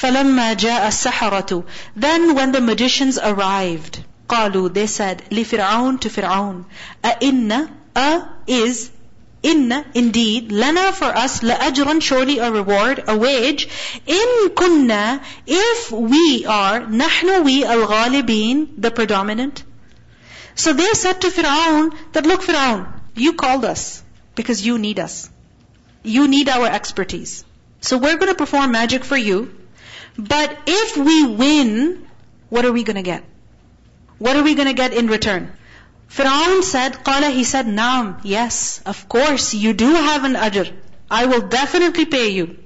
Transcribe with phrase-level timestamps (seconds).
[0.00, 1.64] فَلَمَّا جَاءَ السَّحَرَةُ
[1.96, 6.66] Then when the magicians arrived, قالوا, they said, لِفِرْعَوْنَ to Fir'aun,
[7.02, 8.90] أَإِنَّ A is
[9.42, 13.68] Inna, indeed, lana for us, la'ajran, surely a reward, a wage.
[14.06, 19.62] In kunna, if we are, nahnu we al-ghalibin, the predominant.
[20.56, 24.02] So they said to Fir'aun that, look Fir'aun, you called us
[24.34, 25.30] because you need us.
[26.02, 27.44] You need our expertise.
[27.80, 29.54] So we're going to perform magic for you.
[30.18, 32.06] But if we win,
[32.48, 33.24] what are we going to get?
[34.18, 35.52] What are we going to get in return?
[36.08, 40.72] Fir'aun said, Qala, he said, Naam, yes, of course, you do have an ajr.
[41.10, 42.56] I will definitely pay you.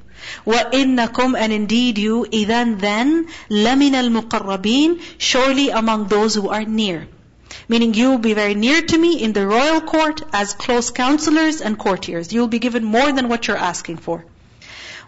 [0.47, 7.09] وَإِنَّكُمْ And indeed you, إِذَن then, لَمِنَ الْمُقَرَّبِينَ Surely among those who are near.
[7.69, 11.60] Meaning you will be very near to me in the royal court as close counselors
[11.60, 12.33] and courtiers.
[12.33, 14.24] You will be given more than what you're asking for.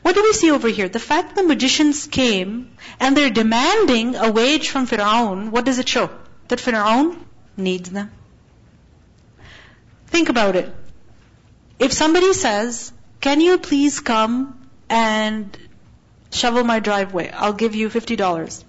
[0.01, 0.89] What do we see over here?
[0.89, 5.89] The fact the magicians came and they're demanding a wage from Fir'aun, what does it
[5.89, 6.09] show?
[6.47, 7.17] That Fir'aun
[7.57, 8.11] needs them.
[10.07, 10.73] Think about it.
[11.79, 15.57] If somebody says, can you please come and
[16.31, 17.29] shovel my driveway?
[17.31, 18.63] I'll give you $50.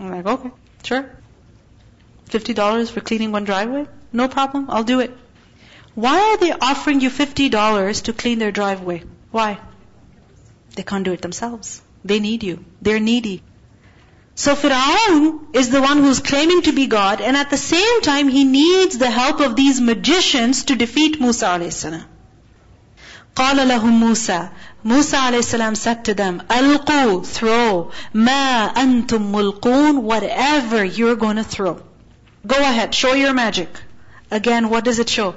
[0.00, 0.50] I'm like, okay,
[0.82, 1.10] sure.
[2.30, 3.86] $50 for cleaning one driveway?
[4.12, 5.12] No problem, I'll do it.
[5.94, 9.04] Why are they offering you $50 to clean their driveway?
[9.30, 9.58] Why?
[10.75, 11.81] They can't do it themselves.
[12.05, 12.63] They need you.
[12.81, 13.43] They're needy.
[14.35, 18.29] So Fir'aun is the one who's claiming to be God, and at the same time
[18.29, 21.85] he needs the help of these magicians to defeat Musa a.s.
[23.35, 24.49] قال لهم موسى
[24.83, 25.79] Musa a.s.
[25.79, 31.81] said to them, ألقوا, throw, ما أنتم ملقون, whatever you're going to throw.
[32.47, 33.69] Go ahead, show your magic.
[34.31, 35.35] Again, what does it show?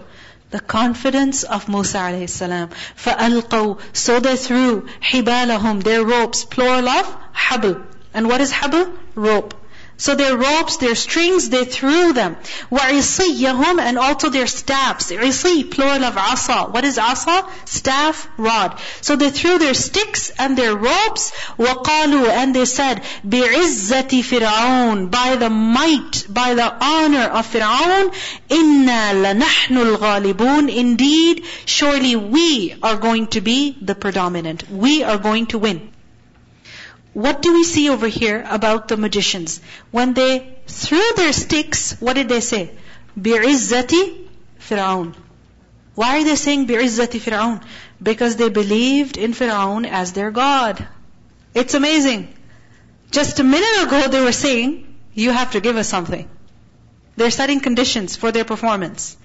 [0.51, 2.41] The confidence of Musa a.s.
[2.41, 7.83] فَأَلْقَوْا So they threw حِبَالَهُمْ Their ropes, plural of habl.
[8.13, 8.93] And what is habl?
[9.15, 9.55] Rope.
[10.03, 12.37] So their ropes, their strings, they threw them.
[12.73, 15.13] وَعِصِيَّهُمْ And also their staffs.
[15.13, 16.65] عِصِي, plural of asa.
[16.65, 17.47] What is asa?
[17.67, 18.81] Staff, rod.
[19.01, 21.31] So they threw their sticks and their ropes.
[21.57, 28.13] وَقَالُوا And they said, بِعِزَّةِ فِرْعَوْنَ By the might, by the honor of Fir'aun,
[28.51, 34.69] إِنَّا لَنَحْنُ الْغَالِبُونَ Indeed, surely we are going to be the predominant.
[34.69, 35.93] We are going to win.
[37.17, 39.61] What do we see over here about the magicians?
[39.91, 42.71] When they threw their sticks, what did they say?
[43.19, 44.29] بِعِزَّةِ
[44.61, 45.15] Fir'aun.
[45.95, 47.63] Why are they saying بِعِزَّةِ Fir'aun?
[48.03, 50.87] Because they believed in Fir'aun as their God.
[51.55, 52.35] It's amazing.
[53.11, 56.29] Just a minute ago they were saying, you have to give us something.
[57.17, 59.19] They're setting conditions for their performance.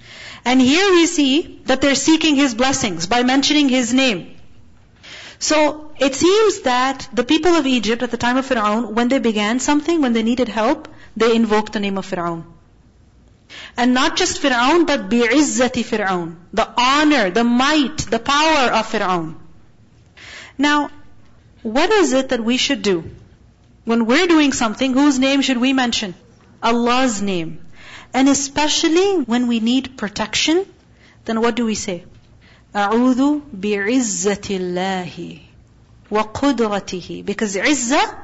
[0.44, 4.31] And here we see that they're seeking His blessings by mentioning His name.
[5.43, 9.19] So it seems that the people of Egypt at the time of Fir'aun, when they
[9.19, 10.87] began something, when they needed help,
[11.17, 12.43] they invoked the name of Fir'aun.
[13.75, 16.37] And not just Fir'aun, but bi'izzati Fir'aun.
[16.53, 19.35] The honor, the might, the power of Fir'aun.
[20.57, 20.89] Now,
[21.61, 23.03] what is it that we should do?
[23.83, 26.15] When we're doing something, whose name should we mention?
[26.71, 27.59] Allah's name.
[28.13, 30.65] And especially when we need protection,
[31.25, 32.05] then what do we say?
[32.76, 35.38] أعوذ بعزة الله
[36.10, 38.14] وقدرته because عزة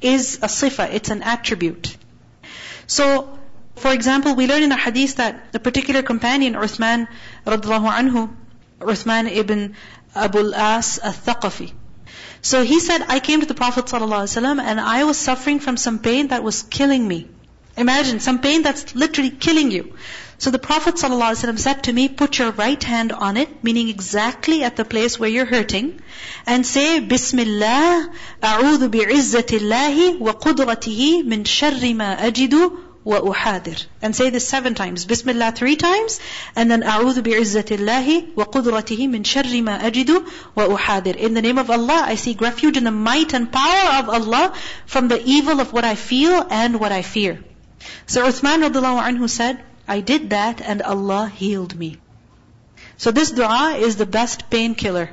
[0.00, 1.96] is a sifa, it's an attribute.
[2.86, 3.38] So,
[3.76, 7.06] for example, we learn in a hadith that a particular companion, Uthman
[7.46, 8.34] radiallahu anhu,
[8.80, 9.76] Uthman ibn
[10.14, 11.72] Abu al-As al-Thaqafi.
[12.42, 15.98] So he said, I came to the Prophet ﷺ and I was suffering from some
[15.98, 17.28] pain that was killing me.
[17.76, 19.94] Imagine, some pain that's literally killing you.
[20.38, 24.64] So the Prophet ﷺ said to me, put your right hand on it, meaning exactly
[24.64, 26.00] at the place where you're hurting,
[26.46, 28.10] and say, Bismillah,
[28.42, 32.72] أعوذ بعزة الله وقدرته من شر ما أجد
[33.04, 33.86] وأحاذر.
[34.00, 35.04] And say this seven times.
[35.04, 36.20] Bismillah three times,
[36.56, 40.24] and then أعوذ بعزة الله وقدرته من شر ما أجد
[40.56, 41.16] وأحاذر.
[41.16, 44.54] In the name of Allah, I seek refuge in the might and power of Allah
[44.86, 47.44] from the evil of what I feel and what I fear.
[48.06, 51.97] So Uthman radiallahu anhu said, I did that and Allah healed me.
[52.97, 55.09] So this dua is the best painkiller.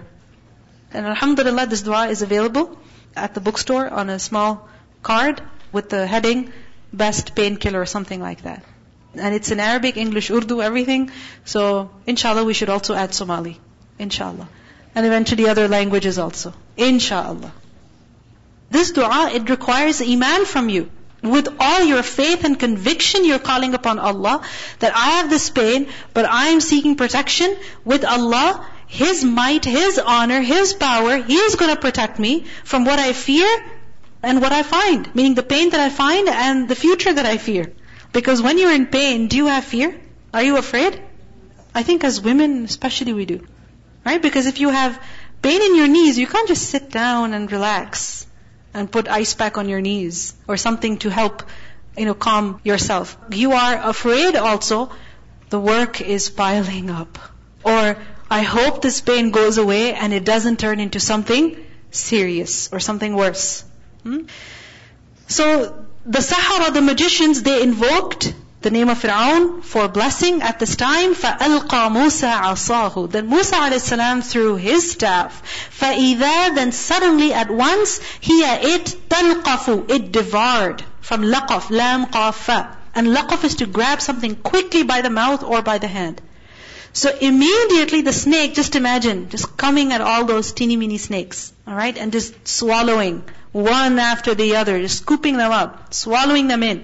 [0.92, 2.78] And alhamdulillah, this dua is available
[3.16, 4.69] at the bookstore on a small
[5.02, 5.42] card
[5.72, 6.52] with the heading,
[6.92, 8.64] best painkiller or something like that.
[9.14, 11.10] And it's in Arabic, English, Urdu, everything.
[11.44, 13.60] So, inshallah, we should also add Somali.
[13.98, 14.48] Inshallah.
[14.94, 16.54] And eventually other languages also.
[16.76, 17.52] Inshallah.
[18.70, 20.90] This dua, it requires iman from you
[21.22, 24.42] with all your faith and conviction, you're calling upon Allah
[24.80, 28.66] that I have this pain, but I am seeking protection with Allah.
[28.88, 33.12] His might, His honor, His power, He is going to protect me from what I
[33.12, 33.48] fear
[34.22, 35.14] and what I find.
[35.14, 37.72] Meaning the pain that I find and the future that I fear.
[38.12, 39.98] Because when you're in pain, do you have fear?
[40.34, 41.00] Are you afraid?
[41.74, 43.46] I think as women, especially we do.
[44.04, 44.20] Right?
[44.20, 45.00] Because if you have
[45.40, 48.26] pain in your knees, you can't just sit down and relax
[48.74, 51.42] and put ice pack on your knees or something to help,
[51.96, 53.16] you know, calm yourself.
[53.30, 54.90] You are afraid also,
[55.50, 57.19] the work is piling up.
[57.64, 57.96] Or,
[58.30, 61.56] I hope this pain goes away and it doesn't turn into something
[61.90, 63.64] serious or something worse.
[64.04, 64.22] Hmm?
[65.28, 70.75] So, the Sahara, the magicians, they invoked the name of Fir'aun for blessing at this
[70.75, 71.13] time.
[71.13, 74.31] فَأَلْقَى مُوسَى عَصَاهُ Then Musa a.s.
[74.31, 75.41] threw his staff.
[75.79, 80.83] فَإِذَا Then suddenly at once, هِيَ it تَلْقَفُ It devoured.
[81.01, 82.75] From laqaf, lam qafa.
[82.94, 86.21] And laqaf is to grab something quickly by the mouth or by the hand.
[86.94, 91.95] So immediately the snake, just imagine, just coming at all those teeny weeny snakes, alright,
[91.95, 96.83] and just swallowing one after the other, just scooping them up, swallowing them in.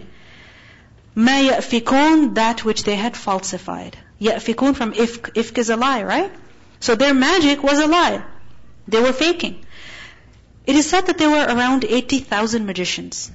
[1.18, 3.98] مَا يَأْفِكُونَ That which they had falsified.
[4.22, 5.34] يَأْفِكُونَ from ifk.
[5.34, 6.32] Ifk is a lie, right?
[6.80, 8.24] So their magic was a lie.
[8.88, 9.66] They were faking.
[10.66, 13.32] It is said that there were around 80,000 magicians.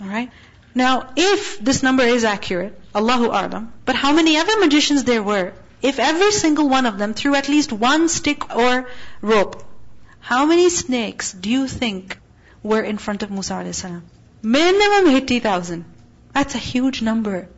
[0.00, 0.30] Alright?
[0.74, 5.52] Now, if this number is accurate, Allahu A'lam, but how many other magicians there were,
[5.82, 8.88] if every single one of them threw at least one stick or
[9.20, 9.64] rope,
[10.20, 12.18] how many snakes do you think
[12.62, 13.84] were in front of Musa a.s.?
[14.42, 15.84] Minimum 80,000.
[16.32, 17.48] That's a huge number.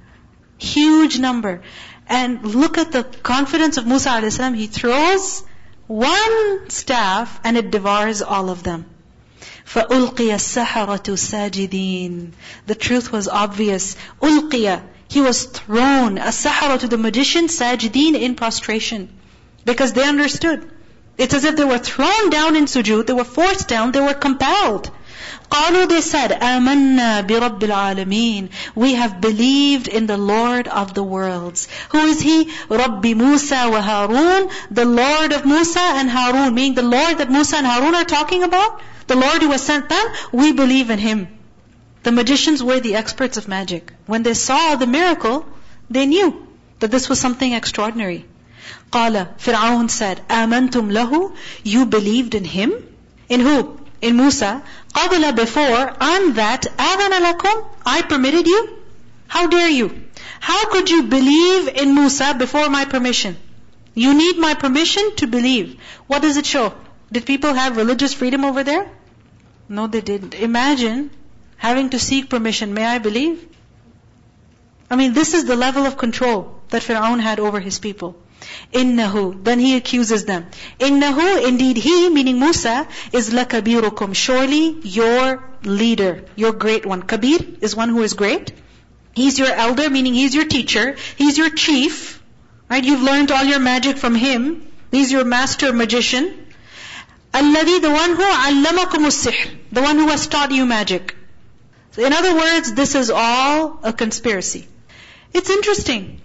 [0.59, 1.63] Huge number.
[2.09, 4.37] And look at the confidence of Musa a.s.
[4.37, 5.43] He throws
[5.87, 8.87] one staff and it devours all of them.
[9.67, 12.33] فَأُلْقِيَ السَّحَرَةُ سَاجِدِينَ
[12.67, 13.97] The truth was obvious.
[14.23, 16.17] أُلْقِيَ He was thrown.
[16.17, 19.09] السَّحَرَةُ to the magician, سَاجِدِينَ in prostration.
[19.65, 20.71] Because they understood.
[21.19, 24.15] It's as if they were thrown down in sujood, they were forced down, they were
[24.15, 24.91] compelled.
[25.53, 31.69] قالوا they said آمنا برب العالمين we have believed in the Lord of the worlds
[31.91, 37.19] who is he رب موسى وهارون the Lord of Musa and Harun meaning the Lord
[37.19, 40.91] that Musa and Harun are talking about the Lord who has sent them we believe
[40.91, 41.29] in him
[42.03, 45.45] the magicians were the experts of magic when they saw the miracle
[45.91, 46.47] they knew
[46.81, 48.25] that this was something extraordinary
[48.93, 51.33] قال Fir'aun said آمنتم له
[51.65, 52.73] you believed in him
[53.29, 54.63] in who in Musa,
[54.93, 58.79] قَبْلَ before, and that, أَذَنَ لَكُمْ I permitted you?
[59.27, 60.05] How dare you?
[60.41, 63.37] How could you believe in Musa before my permission?
[63.95, 65.81] You need my permission to believe.
[66.07, 66.73] What does it show?
[67.11, 68.89] Did people have religious freedom over there?
[69.69, 70.35] No, they didn't.
[70.35, 71.11] Imagine
[71.57, 72.75] having to seek permission.
[72.75, 73.47] May I believe?
[74.91, 78.17] I mean, this is the level of control that Fir'aun had over his people.
[78.72, 79.44] Innahu.
[79.44, 80.48] Then he accuses them.
[80.80, 84.16] Innahu, indeed he, meaning Musa, is lakabirukum.
[84.16, 87.04] Surely your leader, your great one.
[87.04, 88.54] Kabir is one who is great.
[89.14, 90.96] He's your elder, meaning he's your teacher.
[91.18, 92.22] He's your chief.
[92.70, 92.84] Right?
[92.84, 94.66] You've learned all your magic from him.
[94.92, 96.48] He's your master magician.
[97.34, 101.16] Alladhi, the one who allamakum sihr the one who has taught you magic.
[101.92, 104.68] So in other words, this is all a conspiracy.
[105.34, 106.22] It's interesting.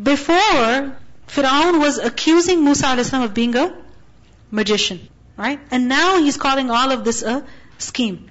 [0.00, 0.96] Before,
[1.27, 3.13] Fir'aun was accusing Musa a.s.
[3.13, 3.75] of being a
[4.51, 5.07] magician.
[5.37, 5.59] Right?
[5.71, 7.45] And now he's calling all of this a
[7.77, 8.29] scheme.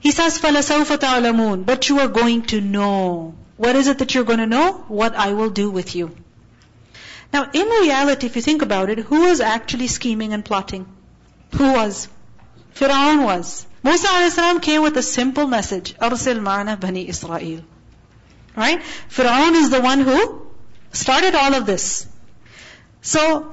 [0.00, 3.34] He says, فَلَسَوْفَ تَعْلَمُونَ But you are going to know.
[3.56, 4.84] What is it that you're going to know?
[4.88, 6.14] What I will do with you.
[7.32, 10.86] Now, in reality, if you think about it, who was actually scheming and plotting?
[11.54, 12.08] Who was?
[12.74, 13.66] Fir'aun was.
[13.82, 14.58] Musa a.s.
[14.60, 15.94] came with a simple message.
[15.96, 17.64] أَرْسِلْ مَعْنَا بَنِي إِسْرَائِيل
[18.56, 18.80] Right?
[19.08, 20.46] Fir'aun is the one who
[20.92, 22.06] started all of this.
[23.02, 23.52] So,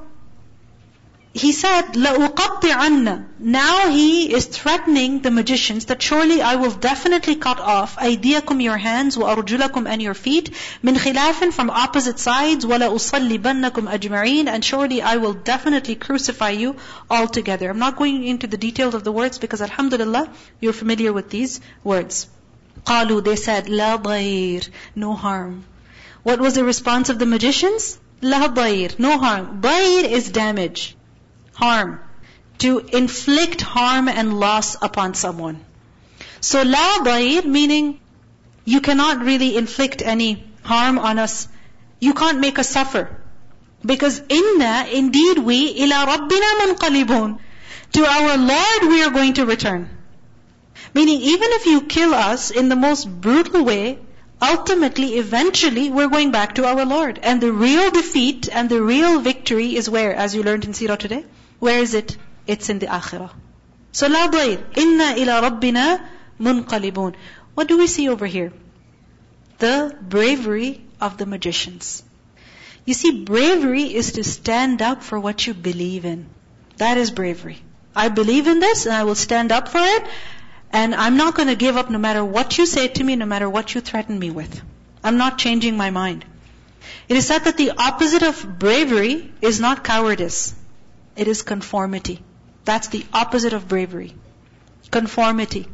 [1.36, 7.60] he said, لَأُقَطِّعَنَّ Now he is threatening the magicians that surely I will definitely cut
[7.60, 10.51] off أَيْدِيَكُمْ your hands وَأَرْجُلَكُمْ and your feet
[10.84, 16.75] مِنْ خِلَافٍ from opposite sides وَلَأُصَلِّبَنَّكُمْ أَجْمَعِينَ and surely I will definitely crucify you
[17.10, 17.68] all together.
[17.68, 20.30] I'm not going into the details of the words because alhamdulillah,
[20.62, 22.27] you're familiar with these words.
[22.86, 25.65] قالوا they said لا ضير no harm.
[26.22, 27.98] What was the response of the magicians?
[28.21, 29.61] La dair, no harm.
[29.61, 30.97] Dair is damage,
[31.55, 32.01] harm.
[32.59, 35.65] To inflict harm and loss upon someone.
[36.41, 38.01] So la dair meaning
[38.65, 41.49] you cannot really inflict any harm on us.
[42.01, 43.23] You can't make us suffer.
[43.85, 47.39] Because inna, indeed we, ila rabbina munqalibun.
[47.93, 49.89] To our Lord we are going to return.
[50.95, 53.99] Meaning even if you kill us in the most brutal way,
[54.42, 57.20] ultimately, eventually, we're going back to our Lord.
[57.22, 60.98] And the real defeat and the real victory is where, as you learned in Sirah
[60.98, 61.25] today?
[61.60, 62.18] Where is it?
[62.46, 63.32] It's in the Akhirah.
[63.92, 66.00] So لا ضير إنا إلى ربنا
[66.39, 67.13] منقلبون.
[67.56, 68.51] What do we see over here?
[69.60, 72.03] The bravery of the magicians.
[72.86, 76.25] You see, bravery is to stand up for what you believe in.
[76.77, 77.62] That is bravery.
[77.96, 80.03] I believe in this and I will stand up for it
[80.73, 83.27] and I'm not going to give up no matter what you say to me, no
[83.27, 84.61] matter what you threaten me with.
[85.03, 86.25] I'm not changing my mind.
[87.09, 90.55] It is said that the opposite of bravery is not cowardice.
[91.17, 92.23] It is conformity.
[92.65, 94.15] That's the opposite of bravery.
[94.91, 95.67] Conformity.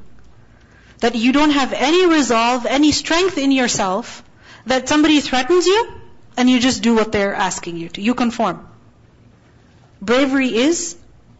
[1.00, 4.22] That you don't have any resolve, any strength in yourself,
[4.66, 5.92] that somebody threatens you,
[6.36, 8.00] and you just do what they're asking you to.
[8.00, 8.66] You conform.
[10.00, 10.96] Bravery is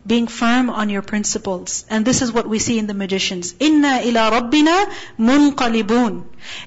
[0.06, 1.84] being firm on your principles.
[1.88, 3.54] And this is what we see in the magicians.
[3.58, 6.24] Inna ila rabbina munqalibun.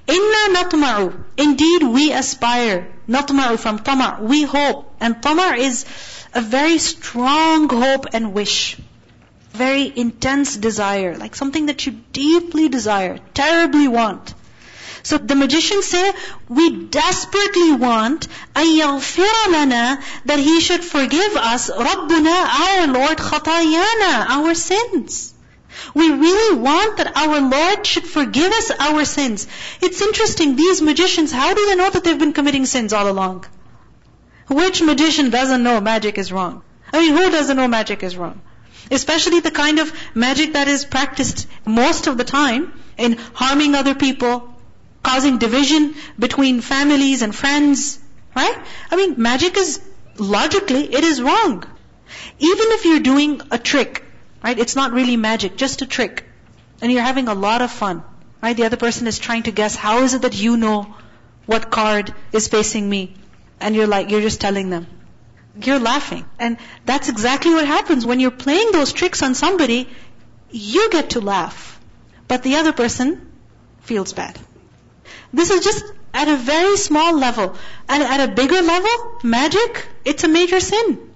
[0.08, 1.24] Inna natma'u.
[1.38, 2.88] Indeed, we aspire.
[3.08, 4.96] Natma'u from tama' We hope.
[5.00, 5.86] And tama' is
[6.34, 8.77] a very strong hope and wish.
[9.51, 11.15] Very intense desire.
[11.15, 14.34] Like something that you deeply desire, terribly want.
[15.06, 16.12] So the magicians say,
[16.49, 24.54] we desperately want أَيَغْفِرَ لَنَا that He should forgive us, رَبُّنَا, our Lord, خَطَايَانَا, our
[24.54, 25.34] sins.
[25.94, 29.46] We really want that our Lord should forgive us our sins.
[29.80, 33.46] It's interesting, these magicians, how do they know that they've been committing sins all along?
[34.49, 36.62] Which magician doesn't know magic is wrong?
[36.92, 38.40] I mean, who doesn't know magic is wrong?
[38.90, 43.94] Especially the kind of magic that is practiced most of the time in harming other
[43.94, 44.54] people,
[45.07, 45.95] causing division
[46.25, 47.99] between families and friends.
[48.35, 48.57] Right?
[48.91, 49.79] I mean, magic is,
[50.17, 51.63] logically, it is wrong.
[52.39, 54.03] Even if you're doing a trick,
[54.43, 54.59] right?
[54.65, 56.23] It's not really magic, just a trick.
[56.81, 58.03] And you're having a lot of fun.
[58.41, 58.55] Right?
[58.55, 60.95] The other person is trying to guess, how is it that you know
[61.45, 63.15] what card is facing me?
[63.59, 64.85] And you're like, you're just telling them.
[65.69, 66.25] You're laughing.
[66.37, 69.89] And that's exactly what happens when you're playing those tricks on somebody,
[70.51, 71.79] you get to laugh.
[72.27, 73.31] But the other person
[73.81, 74.37] feels bad.
[75.32, 75.84] This is just
[76.14, 77.56] at a very small level.
[77.88, 81.11] And at a bigger level, magic, it's a major sin.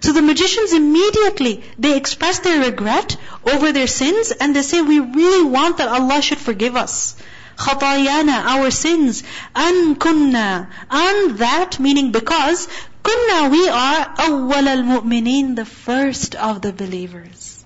[0.00, 5.00] So the magicians immediately, they express their regret over their sins and they say, we
[5.00, 7.16] really want that Allah should forgive us.
[7.56, 9.22] خطايانا, our sins.
[9.54, 10.68] An kunna.
[10.90, 12.68] And that, meaning because,
[13.02, 17.64] kunna, we are awwal al-mu'mineen, the first of the believers.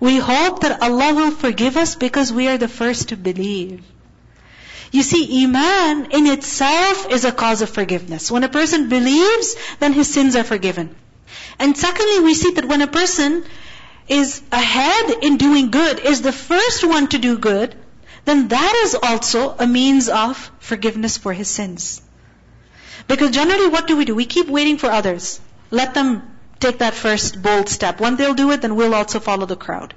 [0.00, 3.82] We hope that Allah will forgive us because we are the first to believe.
[4.95, 8.31] You see, Iman in itself is a cause of forgiveness.
[8.31, 10.95] When a person believes, then his sins are forgiven.
[11.59, 13.43] And secondly, we see that when a person
[14.07, 17.75] is ahead in doing good, is the first one to do good,
[18.23, 22.01] then that is also a means of forgiveness for his sins.
[23.09, 24.15] Because generally what do we do?
[24.15, 25.41] We keep waiting for others.
[25.71, 26.21] Let them
[26.61, 27.99] take that first bold step.
[27.99, 29.93] When they'll do it, then we'll also follow the crowd.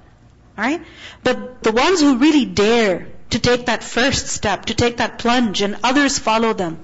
[0.59, 0.83] Alright?
[1.23, 5.61] But the ones who really dare to take that first step, to take that plunge,
[5.61, 6.79] and others follow them.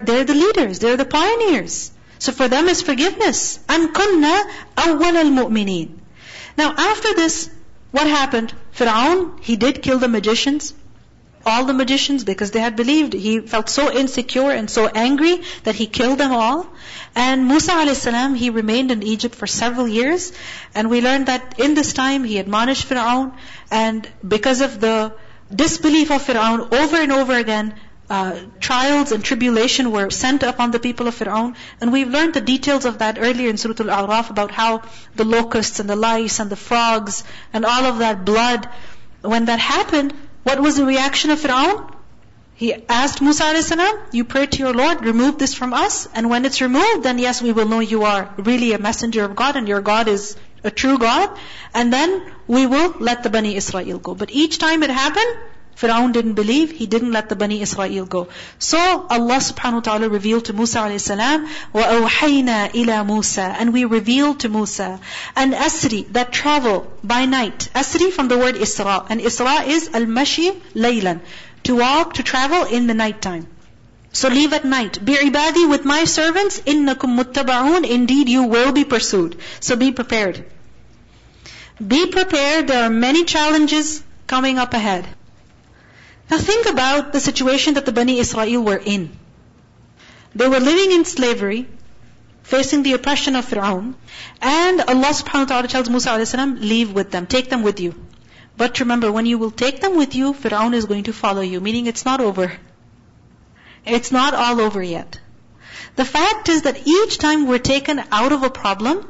[0.00, 1.90] They're the leaders, they're the pioneers.
[2.18, 3.58] So for them is forgiveness.
[3.68, 4.42] And kunna
[4.76, 5.88] awwal al
[6.56, 7.50] Now after this,
[7.90, 8.52] what happened?
[8.74, 10.74] Fir'aun, he did kill the magicians.
[11.46, 13.14] All the magicians because they had believed.
[13.14, 16.66] He felt so insecure and so angry that he killed them all.
[17.14, 18.04] And Musa a.s.
[18.38, 20.32] he remained in Egypt for several years.
[20.74, 23.32] And we learned that in this time he admonished Fir'aun.
[23.70, 25.14] And because of the
[25.54, 27.74] disbelief of Fir'aun over and over again,
[28.08, 31.54] uh, trials and tribulation were sent upon the people of Fir'aun.
[31.80, 34.82] And we've learned the details of that earlier in Surah Al-A'raf about how
[35.14, 38.68] the locusts and the lice and the frogs and all of that blood,
[39.22, 41.94] when that happened, what was the reaction of Fir'aun?
[42.54, 43.72] He asked Musa a.s.,
[44.12, 47.40] you pray to your Lord, remove this from us, and when it's removed, then yes,
[47.40, 50.71] we will know you are really a messenger of God and your God is a
[50.71, 51.29] true God,
[51.73, 54.15] and then we will let the Bani Israel go.
[54.15, 55.37] But each time it happened,
[55.75, 58.27] Fir'aun didn't believe, he didn't let the Bani Israel go.
[58.59, 58.77] So
[59.09, 64.39] Allah subhanahu wa ta'ala revealed to Musa alayhi salam, وَأَوْحَيْنَا إِلَى مُوسَى And we revealed
[64.41, 64.99] to Musa
[65.35, 67.69] an asri that travel by night.
[67.75, 69.05] Asri from the word Isra.
[69.09, 71.19] And Isra is al-mashi laylan.
[71.63, 73.47] To walk, to travel in the night time.
[74.12, 75.04] So leave at night.
[75.04, 77.88] Be ibadi with my servants, innakum muttaba'un.
[77.88, 79.36] Indeed, you will be pursued.
[79.60, 80.44] So be prepared.
[81.94, 82.66] Be prepared.
[82.68, 85.06] There are many challenges coming up ahead.
[86.30, 89.10] Now think about the situation that the Bani Israel were in.
[90.34, 91.66] They were living in slavery,
[92.42, 93.94] facing the oppression of Fir'aun,
[94.40, 96.34] and Allah subhanahu wa ta'ala tells Musa a.s.
[96.36, 97.94] leave with them, take them with you.
[98.56, 101.60] But remember, when you will take them with you, Fir'aun is going to follow you,
[101.60, 102.52] meaning it's not over.
[103.84, 105.18] It's not all over yet.
[105.96, 109.06] The fact is that each time we're taken out of a problem,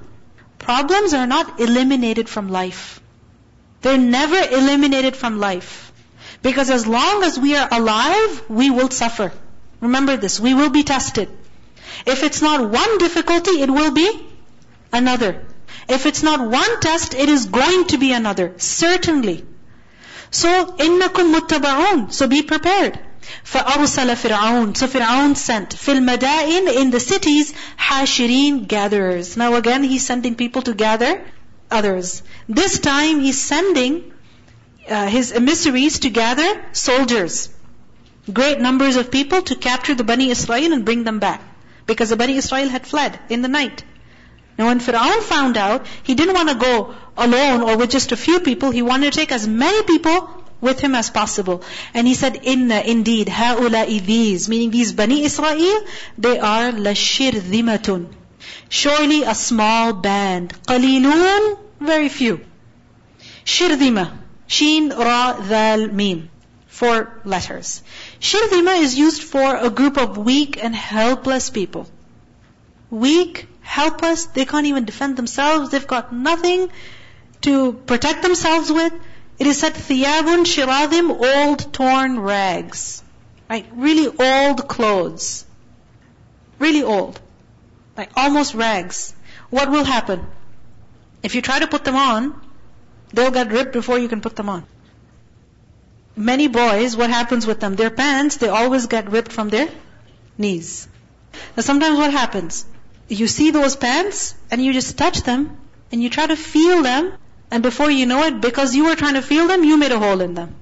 [0.59, 3.01] problems are not eliminated from life.
[3.83, 5.93] They're never eliminated from life.
[6.43, 9.33] Because as long as we are alive, we will suffer.
[9.81, 11.29] Remember this, we will be tested.
[12.07, 14.09] If it's not one difficulty, it will be
[14.93, 15.45] another.
[15.89, 18.55] If it's not one test, it is going to be another.
[18.59, 19.45] Certainly.
[20.31, 22.13] So, innakum muttaba'un.
[22.13, 22.99] So be prepared.
[23.44, 29.38] فَأَرْسَلَ فِرْعَوْنَ So Fir'aun sent فِي الْمَدَائِنِ In the cities, حَاشِرِينَ Gatherers.
[29.38, 31.24] Now again, he's sending people to gather
[31.72, 32.24] others.
[32.48, 34.14] This time, he's sending
[34.90, 37.50] uh, his emissaries to gather soldiers.
[38.32, 41.42] Great numbers of people to capture the Bani Israel and bring them back.
[41.86, 43.84] Because the Bani Israel had fled in the night.
[44.58, 48.18] Now when Fir'aun found out, he didn't want to go alone or with just a
[48.18, 48.72] few people.
[48.72, 51.63] He wanted to take as many people with him as possible.
[51.95, 55.85] And he said, Inna indeed, ha'ula'i these, meaning these Bani Israel,
[56.19, 58.13] they are lashirzimatun.
[58.69, 60.55] Surely a small band.
[60.67, 62.41] Qalilun, very few.
[63.45, 64.19] Shirdima.
[64.47, 66.31] Sheen, Ra, Dal, Mim.
[66.67, 67.83] Four letters.
[68.21, 71.87] Shirdima is used for a group of weak and helpless people.
[72.91, 76.71] Weak, helpless, they can't even defend themselves, they've got nothing
[77.43, 78.93] to protect themselves with.
[79.41, 83.03] It is said, thiyabun shiradim, old torn rags.
[83.49, 83.67] Right?
[83.75, 85.47] Really old clothes.
[86.59, 87.19] Really old.
[87.97, 89.15] Like almost rags.
[89.49, 90.27] What will happen?
[91.23, 92.39] If you try to put them on,
[93.15, 94.67] they'll get ripped before you can put them on.
[96.17, 97.77] Many boys, what happens with them?
[97.77, 99.69] Their pants, they always get ripped from their
[100.37, 100.87] knees.
[101.57, 102.67] Now sometimes what happens?
[103.09, 105.57] You see those pants, and you just touch them,
[105.91, 107.15] and you try to feel them,
[107.51, 109.99] and before you know it, because you were trying to feel them, you made a
[109.99, 110.55] hole in them.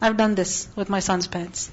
[0.00, 1.70] I've done this with my son's pants.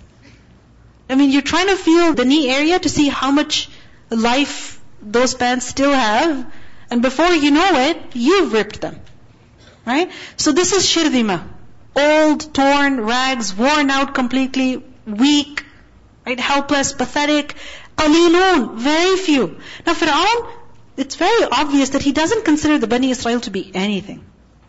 [1.10, 3.70] I mean, you're trying to feel the knee area to see how much
[4.10, 6.52] life those pants still have,
[6.90, 9.00] and before you know it, you've ripped them.
[9.86, 10.12] Right?
[10.36, 11.48] So this is shirdima.
[11.96, 15.64] Old, torn rags, worn out completely, weak,
[16.26, 16.40] right?
[16.40, 17.56] Helpless, pathetic.
[17.96, 19.58] Qalilun, very few.
[19.86, 20.52] Now Fir'aun,
[20.98, 24.24] it's very obvious that he doesn't consider the Bani Israel to be anything.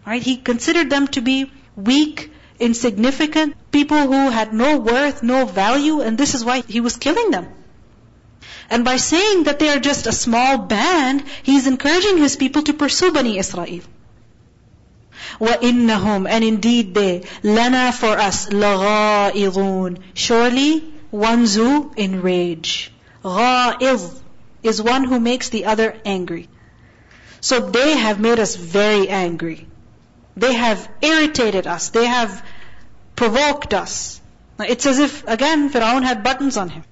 [0.06, 0.22] Right?
[0.22, 6.18] He considered them to be weak, insignificant, people who had no worth, no value, and
[6.18, 7.48] this is why he was killing them.
[8.70, 12.74] And by saying that they are just a small band, he's encouraging his people to
[12.74, 13.82] pursue Bani Israel.
[15.40, 22.92] وَإِنَّهُمْ And indeed they, لَنَا for us, لَغَائِضُونَ Surely, ones who enrage.
[23.24, 24.20] غَائِض
[24.64, 26.48] is one who makes the other angry.
[27.40, 29.68] So they have made us very angry.
[30.36, 31.90] They have irritated us.
[31.90, 32.46] They have
[33.16, 34.22] provoked us.
[34.60, 36.84] It's as if, again, Fir'aun had buttons on him.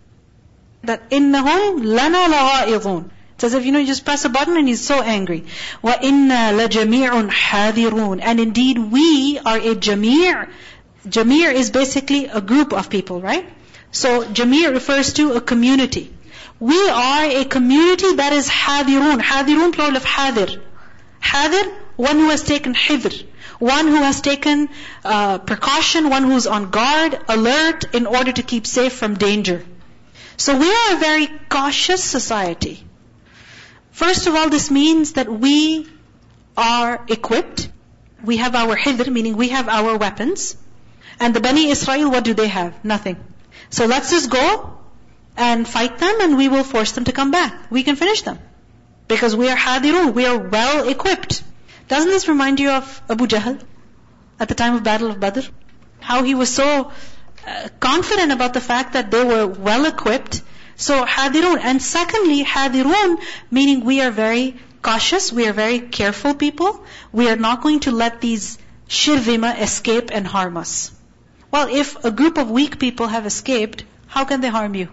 [0.83, 4.67] That إِنَّهُمْ لَنَا لَغَائِضُونَ It's as if, you know, you just press a button and
[4.67, 5.45] he's so angry.
[5.83, 10.49] وَإِنَّا لَجَمِيعٌ حَاذِرُونَ And indeed, we are a jamir.
[11.07, 13.47] Jamir is basically a group of people, right?
[13.91, 16.13] So, jamir refers to a community.
[16.59, 19.21] We are a community that is hadirun.
[19.21, 20.61] Hadirun plural of hadir.
[21.21, 23.25] Hadir, one who has taken hidr.
[23.64, 24.68] One who has taken
[25.04, 29.64] uh, precaution, one who's on guard, alert, in order to keep safe from danger.
[30.36, 32.84] So we are a very cautious society.
[33.90, 35.88] First of all, this means that we
[36.58, 37.70] are equipped.
[38.22, 40.58] We have our hidr, meaning we have our weapons.
[41.18, 42.84] And the Bani Israel, what do they have?
[42.84, 43.16] Nothing.
[43.70, 44.78] So let's just go
[45.38, 47.70] and fight them and we will force them to come back.
[47.70, 48.38] We can finish them.
[49.08, 51.42] Because we are hadirun, we are well equipped.
[51.88, 53.60] Doesn't this remind you of Abu Jahl
[54.40, 55.40] at the time of Battle of Badr?
[56.00, 56.92] How he was so
[57.46, 60.42] uh, confident about the fact that they were well equipped.
[60.76, 61.58] So hadirun.
[61.62, 63.20] And secondly, hadirun,
[63.50, 66.84] meaning we are very cautious, we are very careful people.
[67.12, 70.92] We are not going to let these shirdima escape and harm us.
[71.50, 74.88] Well, if a group of weak people have escaped, how can they harm you?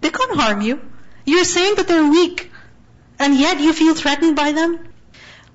[0.00, 0.80] They can't harm you.
[1.24, 2.50] You're saying that they're weak.
[3.18, 4.78] And yet you feel threatened by them?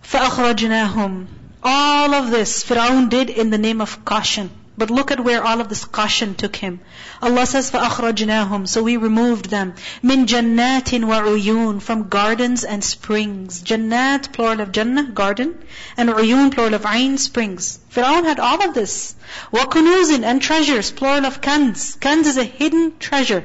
[0.03, 1.27] فَأَخْرَجْنَاهُمْ
[1.62, 4.51] All of this Fir'aun did in the name of caution.
[4.79, 6.79] But look at where all of this caution took him.
[7.21, 9.75] Allah says, فَأَخْرَجْنَاهُمْ So we removed them.
[10.05, 13.61] مِنْ جَنَّاتٍ وَعُيُونٍ From gardens and springs.
[13.61, 15.59] Jannat, plural of Jannah, garden.
[15.97, 17.81] And uyun, plural of Ain, springs.
[17.93, 19.17] Fir'aun had all of this.
[19.53, 21.99] وَكُنُوزٍ And treasures, plural of kanz.
[21.99, 23.45] Kanz is a hidden treasure.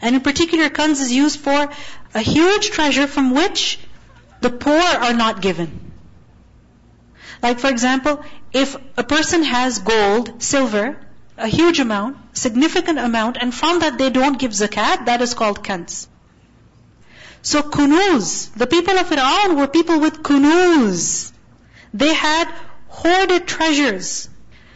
[0.00, 1.68] And in particular, kanz is used for
[2.14, 3.78] a huge treasure from which
[4.43, 5.69] the poor are not given.
[7.41, 10.97] Like for example, if a person has gold, silver,
[11.37, 15.63] a huge amount, significant amount, and found that they don't give zakat, that is called
[15.63, 16.07] kanz.
[17.41, 21.31] So kunuz, the people of Fir'aun were people with kunuz.
[21.93, 22.53] They had
[22.87, 24.29] hoarded treasures.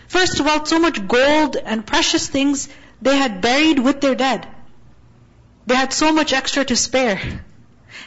[0.07, 2.67] First of all, so much gold and precious things
[3.01, 4.47] they had buried with their dead.
[5.65, 7.19] They had so much extra to spare.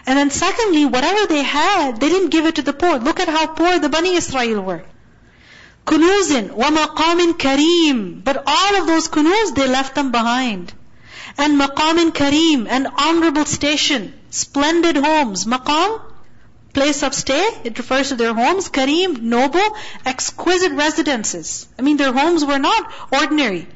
[0.07, 2.99] And then secondly, whatever they had, they didn't give it to the poor.
[2.99, 4.85] Look at how poor the Bani Israel were.
[5.87, 8.23] Kunuzin wa maqamin kareem.
[8.23, 10.73] But all of those kunuz, they left them behind.
[11.37, 14.15] And maqamin kareem, an honorable station.
[14.31, 15.45] Splendid homes.
[15.45, 16.01] Maqam,
[16.73, 18.69] place of stay, it refers to their homes.
[18.69, 19.77] Kareem, noble,
[20.07, 21.69] exquisite residences.
[21.79, 23.67] I mean, their homes were not ordinary.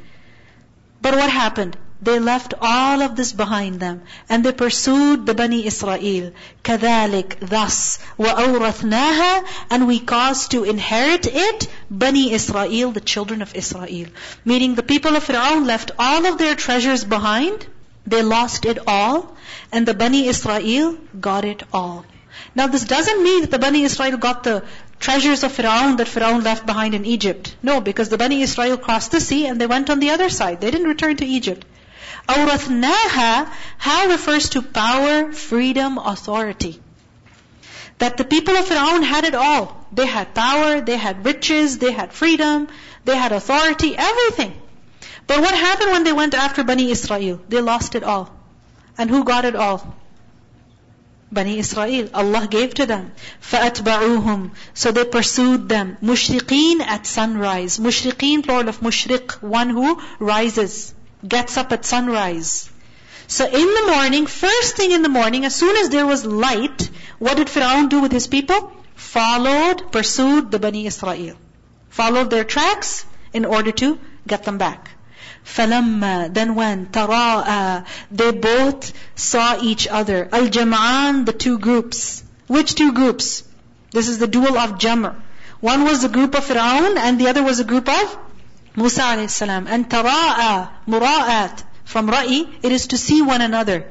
[1.03, 1.77] But what happened?
[2.04, 6.32] They left all of this behind them and they pursued the Bani Israel.
[6.64, 14.08] كذلك thus وأورثناها and we caused to inherit it Bani Israel, the children of Israel.
[14.46, 17.68] Meaning the people of Fir'aun left all of their treasures behind.
[18.08, 19.36] They lost it all
[19.74, 22.06] and the Bani Israel got it all.
[22.56, 24.64] Now this doesn't mean that the Bani Israel got the
[25.02, 27.58] treasures of Fir'aun that Fir'aun left behind in Egypt.
[27.62, 30.62] No, because the Bani Israel crossed the sea and they went on the other side.
[30.62, 31.66] They didn't return to Egypt.
[32.29, 36.81] أَوْرَثْنَاهَا Ha refers to power, freedom, authority.
[37.99, 39.87] That the people of Fir'aun had it all.
[39.93, 42.69] They had power, they had riches, they had freedom,
[43.05, 44.55] they had authority, everything.
[45.27, 47.41] But what happened when they went after Bani Israel?
[47.49, 48.31] They lost it all.
[48.97, 49.95] And who got it all?
[51.31, 52.09] Bani Israel.
[52.15, 53.13] Allah gave to them.
[53.43, 55.97] فَأَتْبَعُوهُمْ So they pursued them.
[56.03, 57.79] Mushriqin at sunrise.
[57.79, 60.95] Mushriqin, plural of mushriq, one who rises
[61.27, 62.71] gets up at sunrise.
[63.27, 66.91] So in the morning, first thing in the morning, as soon as there was light,
[67.19, 68.73] what did Firaun do with his people?
[68.95, 71.37] Followed, pursued the Bani Israel.
[71.89, 74.91] Followed their tracks in order to get them back.
[75.45, 80.29] فَلَمَّا Then when تَرَاءَ They both saw each other.
[80.33, 82.23] Al-Jam'an, the two groups.
[82.47, 83.45] Which two groups?
[83.91, 85.15] This is the dual of Jamr.
[85.61, 88.19] One was the group of Firaun and the other was the group of
[88.76, 89.68] Musa alayhi salam.
[89.68, 93.86] And tara'a, mura'at, from ra'i, it is to see one another.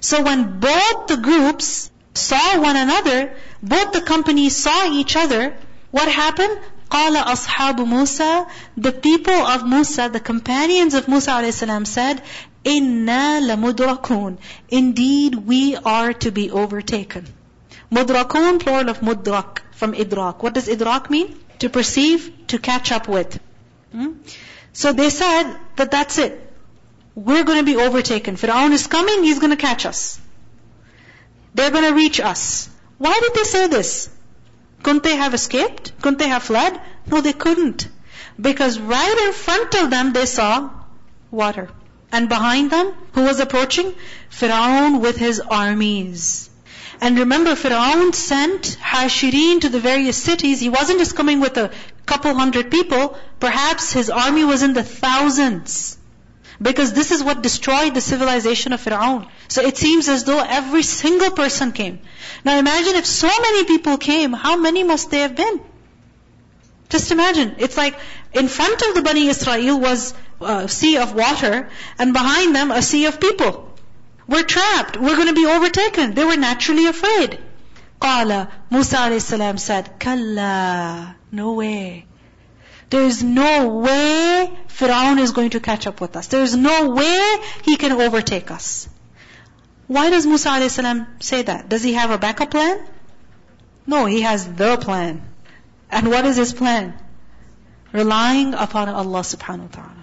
[0.00, 5.54] So when both the groups saw one another, both the companies saw each other,
[5.90, 6.58] what happened?
[6.90, 12.22] قال أصحاب موسى The people of Musa, the companions of Musa alayhi said,
[12.64, 17.26] إِنَّا لَمُدْرَكُونَ Indeed, we are to be overtaken.
[17.92, 20.42] Mudrakun, plural of mudrak, from idrak.
[20.42, 21.38] What does idrak mean?
[21.60, 23.38] To perceive, to catch up with.
[23.95, 24.13] Hmm?
[24.73, 26.41] So they said that that's it.
[27.15, 28.35] We're going to be overtaken.
[28.35, 30.19] Fir'aun is coming, he's going to catch us.
[31.53, 32.69] They're going to reach us.
[32.97, 34.09] Why did they say this?
[34.83, 35.93] Couldn't they have escaped?
[36.01, 36.79] Couldn't they have fled?
[37.07, 37.87] No, they couldn't.
[38.39, 40.69] Because right in front of them they saw
[41.31, 41.69] water.
[42.11, 43.93] And behind them, who was approaching?
[44.29, 46.49] Fir'aun with his armies.
[47.01, 50.59] And remember, Fir'aun sent Hashirin to the various cities.
[50.59, 51.71] He wasn't just coming with a
[52.05, 53.17] couple hundred people.
[53.39, 55.97] Perhaps his army was in the thousands.
[56.61, 59.27] Because this is what destroyed the civilization of Fir'aun.
[59.49, 61.99] So it seems as though every single person came.
[62.45, 65.61] Now imagine if so many people came, how many must they have been?
[66.89, 67.55] Just imagine.
[67.57, 67.95] It's like
[68.33, 72.81] in front of the Bani Israel was a sea of water, and behind them a
[72.81, 73.74] sea of people.
[74.27, 74.97] We're trapped.
[74.97, 76.13] We're going to be overtaken.
[76.13, 77.39] They were naturally afraid.
[78.01, 79.63] Qala, Musa a.s.
[79.63, 82.05] said, Kalla, no way.
[82.89, 86.27] There is no way Firaun is going to catch up with us.
[86.27, 88.87] There is no way he can overtake us.
[89.87, 90.79] Why does Musa a.s.
[91.19, 91.69] say that?
[91.69, 92.85] Does he have a backup plan?
[93.87, 95.21] No, he has the plan.
[95.91, 96.93] And what is his plan?
[97.91, 99.94] Relying upon Allah subhanahu wa ta'ala.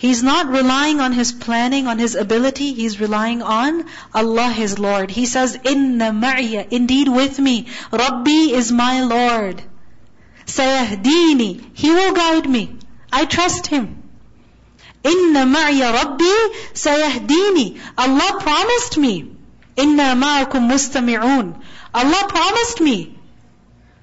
[0.00, 2.72] He's not relying on his planning, on his ability.
[2.72, 3.84] He's relying on
[4.14, 5.10] Allah, his Lord.
[5.10, 7.66] He says, Inna ma'iya, indeed with me.
[7.92, 9.62] Rabbi is my Lord.
[10.46, 12.78] Sayahdini, He will guide me.
[13.12, 14.02] I trust Him.
[15.04, 16.32] Inna ma'iya Rabbi
[16.72, 17.78] sayahdini.
[17.98, 19.30] Allah promised me.
[19.76, 21.54] Inna ma'akum mustami'un.
[21.92, 23.18] Allah promised me.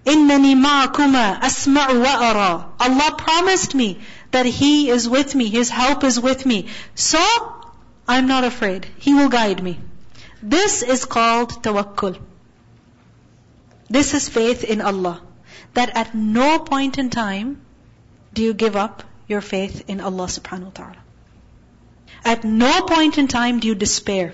[0.06, 2.70] Innani ma'akuma asma'u wa ara.
[2.80, 4.00] Allah promised me
[4.32, 6.68] that He is with me, His help is with me.
[6.96, 7.24] So,
[8.08, 8.88] I'm not afraid.
[8.98, 9.80] He will guide me.
[10.42, 12.18] This is called tawakkul.
[13.90, 15.22] This is faith in Allah.
[15.74, 17.62] That at no point in time
[18.34, 20.98] do you give up your faith in Allah subhanahu wa ta'ala.
[22.24, 24.34] At no point in time do you despair.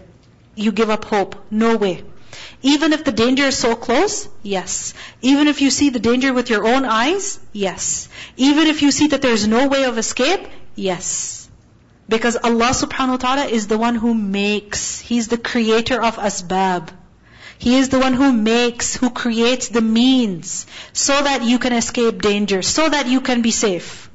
[0.56, 1.36] You give up hope.
[1.50, 2.04] No way.
[2.62, 4.94] Even if the danger is so close, yes.
[5.22, 8.10] Even if you see the danger with your own eyes, yes.
[8.38, 11.50] Even if you see that there's no way of escape, yes.
[12.08, 15.00] Because Allah subhanahu wa ta'ala is the one who makes.
[15.00, 16.90] He's the creator of asbab.
[17.58, 22.22] He is the one who makes, who creates the means so that you can escape
[22.22, 24.10] danger, so that you can be safe.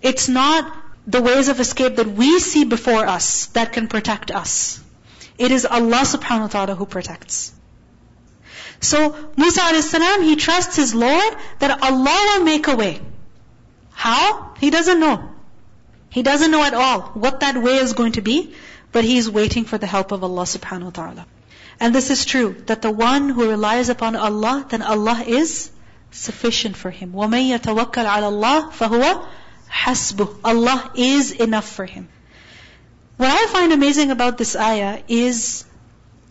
[0.00, 0.74] It's not
[1.06, 4.81] the ways of escape that we see before us that can protect us.
[5.41, 7.53] It is Allah subhanahu wa ta'ala who protects.
[8.79, 10.21] So Musa a.s.
[10.21, 13.01] he trusts his Lord that Allah will make a way.
[13.93, 14.53] How?
[14.59, 15.29] He doesn't know.
[16.09, 18.53] He doesn't know at all what that way is going to be,
[18.91, 21.25] but he is waiting for the help of Allah subhanahu wa ta'ala.
[21.79, 25.69] And this is true, that the one who relies upon Allah, then Allah is
[26.11, 27.13] sufficient for him.
[27.13, 29.25] وَمَن يَتَوَكَّلْ عَلَى اللَّهِ فَهُوَ
[29.69, 32.07] حَسْبُهُ Allah is enough for him.
[33.22, 35.64] What I find amazing about this ayah is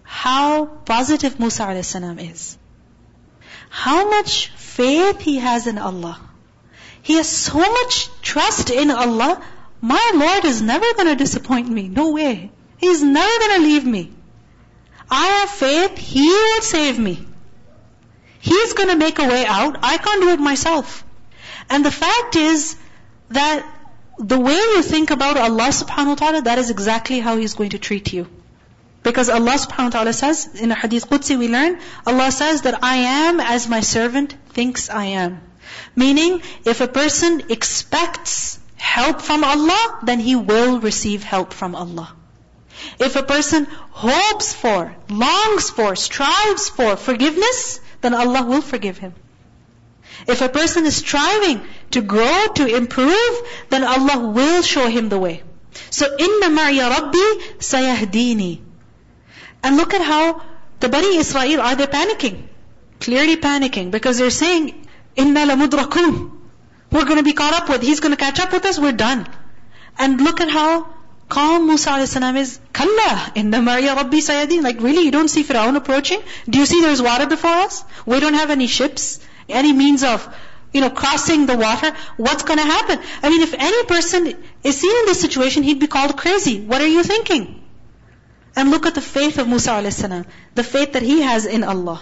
[0.03, 1.95] how positive Musa a.s.
[1.95, 2.57] is.
[3.69, 6.19] How much faith he has in Allah.
[7.01, 9.41] He has so much trust in Allah.
[9.79, 11.87] My Lord is never going to disappoint me.
[11.87, 12.51] No way.
[12.77, 14.11] He's never going to leave me.
[15.09, 17.25] I have faith, He will save me.
[18.41, 19.77] He's going to make a way out.
[19.81, 21.05] I can't do it myself.
[21.69, 22.75] And the fact is
[23.29, 23.65] that
[24.21, 27.71] the way you think about Allah subhanahu wa ta'ala, that is exactly how He's going
[27.71, 28.27] to treat you.
[29.03, 32.83] Because Allah subhanahu wa ta'ala says, in a hadith Qudsi we learn, Allah says that
[32.83, 35.41] I am as my servant thinks I am.
[35.95, 42.13] Meaning, if a person expects help from Allah, then he will receive help from Allah.
[42.99, 49.13] If a person hopes for, longs for, strives for forgiveness, then Allah will forgive him.
[50.27, 53.35] If a person is striving to grow, to improve,
[53.69, 55.43] then Allah will show him the way.
[55.89, 57.25] So, inna ma'iya rabbi
[57.59, 58.61] sayahdini.
[59.63, 60.41] And look at how
[60.79, 62.43] the Bani Israel, are they panicking?
[62.99, 66.31] Clearly panicking, because they're saying, inna lamudrakun.
[66.91, 68.91] We're going to be caught up with, he's going to catch up with us, we're
[68.91, 69.27] done.
[69.97, 70.89] And look at how
[71.29, 72.15] calm Musa a.s.
[72.15, 74.61] is, Kalla, inna ma'iya Rabbi Sayyadin.
[74.63, 76.21] Like really, you don't see Fir'aun approaching?
[76.49, 77.83] Do you see there's water before us?
[78.05, 79.19] We don't have any ships,
[79.51, 80.27] any means of,
[80.73, 81.93] you know, crossing the water.
[82.17, 82.99] What's gonna happen?
[83.21, 86.61] I mean, if any person is seen in this situation, he'd be called crazy.
[86.61, 87.63] What are you thinking?
[88.55, 90.01] And look at the faith of Musa a.s.
[90.55, 92.01] The faith that he has in Allah.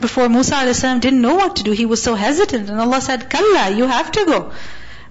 [0.00, 0.80] Before Musa a.s.
[0.80, 2.68] didn't know what to do, he was so hesitant.
[2.70, 4.52] And Allah said, Kalla, you have to go.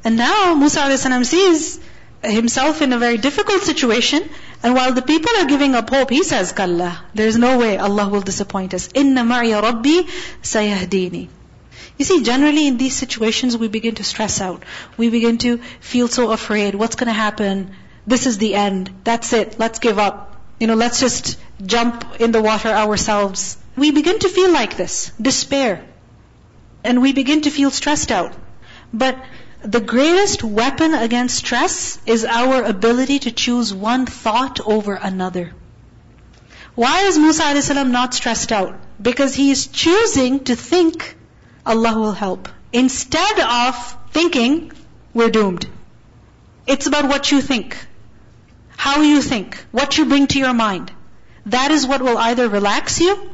[0.04, 1.30] And now Musa a.s.
[1.30, 1.80] sees
[2.24, 4.30] himself in a very difficult situation,
[4.64, 8.08] and while the people are giving up hope, he says, Kalla, there's no way Allah
[8.10, 8.90] will disappoint us.
[8.94, 10.02] Inna ma'iya rabbi
[10.42, 11.30] sayahdini.
[11.98, 14.64] You see, generally in these situations, we begin to stress out.
[14.98, 16.76] We begin to feel so afraid.
[16.76, 17.76] What's going to happen?
[18.08, 18.90] This is the end.
[19.04, 19.60] That's it.
[19.60, 20.36] Let's give up.
[20.60, 23.58] You know, let's just jump in the water ourselves.
[23.76, 25.84] We begin to feel like this, despair.
[26.84, 28.34] And we begin to feel stressed out.
[28.94, 29.24] But
[29.63, 35.54] the greatest weapon against stress is our ability to choose one thought over another.
[36.74, 37.69] Why is Musa a.s.
[37.69, 38.80] not stressed out?
[39.02, 41.15] Because he is choosing to think
[41.65, 42.50] Allah will help.
[42.74, 44.71] Instead of thinking,
[45.13, 45.67] we're doomed.
[46.65, 47.78] It's about what you think.
[48.78, 49.63] How you think.
[49.71, 50.91] What you bring to your mind.
[51.47, 53.30] That is what will either relax you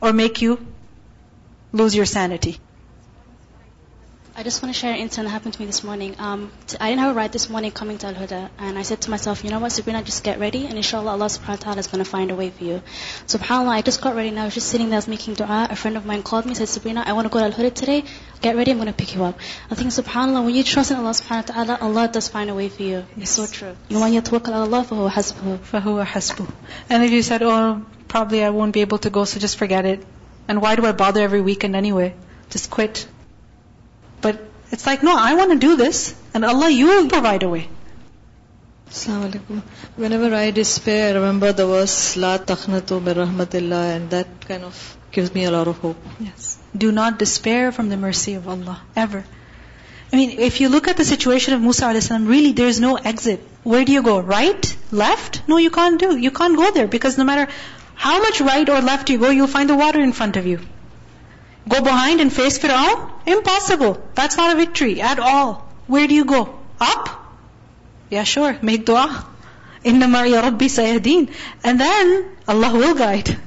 [0.00, 0.66] or make you
[1.72, 2.58] lose your sanity.
[4.38, 6.14] I just want to share an incident that happened to me this morning.
[6.16, 8.82] Um, t- I didn't have a ride this morning coming to Al Huda, and I
[8.82, 11.56] said to myself, you know what, Sabrina, just get ready, and inshallah, Allah subhanahu wa
[11.56, 12.80] ta'ala is going to find a way for you.
[13.26, 15.66] SubhanAllah, I just got ready, and I was just sitting there, I was making dua.
[15.72, 17.50] A friend of mine called me and said, Sabrina, I want to go to Al
[17.50, 18.04] Huda today.
[18.40, 19.40] Get ready, I'm going to pick you up.
[19.72, 22.54] I think, SubhanAllah, when you trust in Allah subhanahu wa ta'ala, Allah does find a
[22.54, 23.04] way for you.
[23.16, 23.22] Yes.
[23.22, 23.76] It's so true.
[23.88, 26.48] You want yatawakkal ala Allah, for who Fahuwa hasbuhu.
[26.88, 29.84] And if you said, oh, probably I won't be able to go, so just forget
[29.84, 30.06] it.
[30.46, 32.14] And why do I bother every weekend anyway?
[32.50, 33.08] Just quit.
[34.20, 37.48] But it's like, no, I want to do this, and Allah, you will provide a
[37.48, 37.68] way.
[39.96, 44.96] Whenever I despair, I remember the verse, La taqnatu min rahmatillah, and that kind of
[45.12, 45.98] gives me a lot of hope.
[46.18, 46.58] Yes.
[46.76, 49.24] Do not despair from the mercy of Allah, ever.
[50.10, 52.96] I mean, if you look at the situation of Musa a.s., really there is no
[52.96, 53.40] exit.
[53.62, 54.20] Where do you go?
[54.20, 54.76] Right?
[54.90, 55.42] Left?
[55.46, 56.16] No, you can't do.
[56.16, 57.52] You can't go there because no matter
[57.94, 60.60] how much right or left you go, you'll find the water in front of you.
[61.67, 63.11] Go behind and face Fir'aun?
[63.25, 64.01] Impossible.
[64.15, 65.67] That's not a victory at all.
[65.87, 66.59] Where do you go?
[66.79, 67.09] Up?
[68.09, 68.57] Yeah, sure.
[68.61, 69.25] Make dua.
[69.83, 71.29] Inna ma'iya rabbi sayahdeen.
[71.63, 73.37] And then Allah will guide.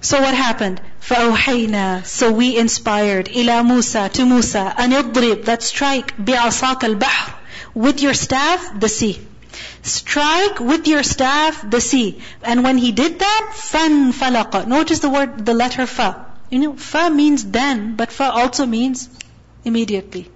[0.00, 0.80] So what happened?
[1.00, 7.34] فَأَوْحَيْنَا So we inspired إِلَى Musa to Musa أَنْ يَضْرِبْ That strike بِعَصَاكَ الْبَحْرِ
[7.74, 9.20] With your staff, the sea.
[9.82, 12.20] Strike with your staff the sea.
[12.42, 16.25] And when he did that, فَانْفَلَقَ Notice the word, the letter fa.
[16.49, 19.09] You know, fa means then, but fa also means
[19.65, 20.29] immediately.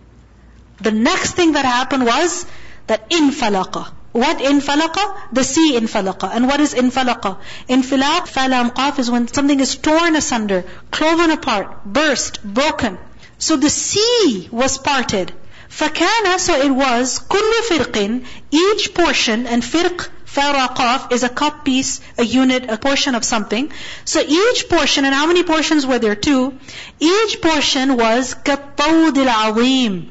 [0.82, 2.46] The next thing that happened was
[2.88, 3.92] that in falaqa.
[4.12, 5.04] What in falaqa?
[5.32, 6.30] The sea in falaqa.
[6.34, 7.38] And what is in falaqa?
[7.68, 12.98] In falaq, falam qaf is when something is torn asunder, cloven apart, burst, broken.
[13.38, 15.32] So the sea was parted.
[15.70, 22.01] Fakana, so it was, kullu firqin, each portion, and firq faraqaf is a cut piece,
[22.19, 23.73] a unit, a portion of something.
[24.05, 26.15] So each portion, and how many portions were there?
[26.15, 26.59] Two.
[27.01, 30.09] Each portion was كَالطَّوْدِ الْعَظِيمِ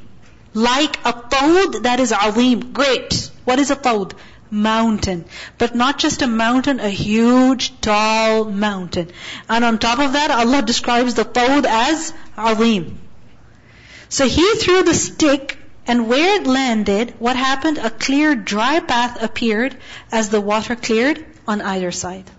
[0.54, 3.30] Like a tawd that is azim, great.
[3.44, 4.14] What is a tawd?
[4.52, 5.26] Mountain.
[5.58, 9.12] But not just a mountain, a huge, tall mountain.
[9.50, 13.00] And on top of that, Allah describes the tawd as azim.
[14.10, 15.58] So he threw the stick
[15.90, 17.78] and where it landed, what happened?
[17.78, 19.76] A clear dry path appeared
[20.12, 22.30] as the water cleared on either side.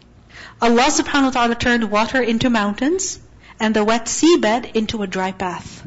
[0.61, 3.21] Allah subhanahu wa ta'ala turned water into mountains
[3.61, 5.87] and the wet seabed into a dry path.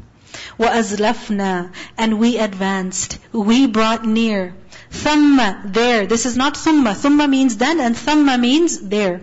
[0.60, 3.18] وَأَزْلَفْنَا And we advanced.
[3.32, 4.56] We brought near.
[4.92, 6.06] ثَمَّ There.
[6.06, 6.94] This is not ثُمَّ.
[6.94, 9.22] ثُمَّ means then and ثَمَّ means there.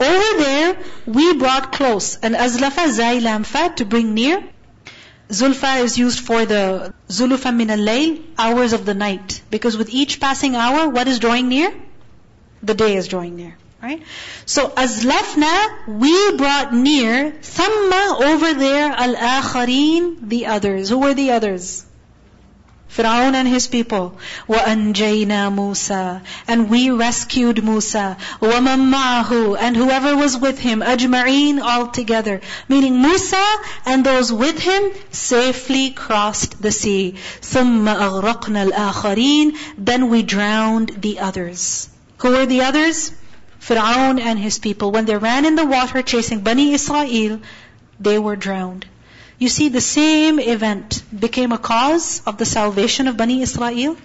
[0.00, 2.16] Over there, we brought close.
[2.16, 4.42] And azlafa zailam fat to bring near.
[5.29, 9.41] Zulfa is used for the zulufa min al-layl, hours of the night.
[9.51, 11.71] Because with each passing hour, what is drawing near?
[12.63, 13.55] The day is drawing near.
[13.81, 14.01] Right?
[14.45, 20.89] So azlafna, we brought near, thamma over there, al-akhareen, the others.
[20.89, 21.85] Who were the others?
[22.94, 24.16] Fir'aun and his people.
[24.48, 26.22] وَأَنْجَيْنَا Musa.
[26.46, 28.16] And we rescued Musa.
[28.40, 32.40] وَمَن مَّعَهُ And whoever was with him, أَجْمَعِينَ all together.
[32.68, 33.44] Meaning Musa
[33.84, 37.16] and those with him safely crossed the sea.
[37.40, 41.88] ثُمَّ أَغْرَقْنَا الْآخَرِينَ Then we drowned the others.
[42.18, 43.10] Who were the others?
[43.60, 44.92] Fir'aun and his people.
[44.92, 47.40] When they ran in the water chasing Bani Israel,
[47.98, 48.86] they were drowned.
[49.39, 53.95] You see, the same event became a cause of the salvation of Bani Israel,